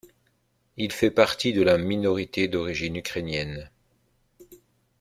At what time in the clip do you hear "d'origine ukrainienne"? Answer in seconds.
2.47-3.69